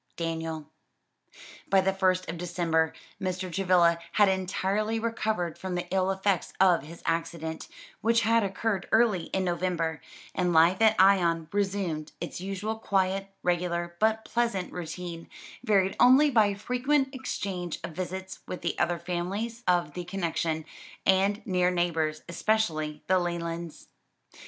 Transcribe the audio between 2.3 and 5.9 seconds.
December Mr. Travilla had entirely recovered from the